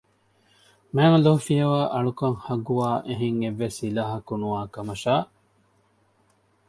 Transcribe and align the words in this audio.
ﷲ 0.99 1.27
ފިޔަވައި 1.45 1.89
އަޅުކަން 1.93 2.37
ޙައްޤުވާ 2.45 2.89
އެހެން 3.07 3.39
އެއްވެސް 3.43 3.79
އިލާހަކު 3.83 4.33
ނުވާކަމަށާ 4.41 5.15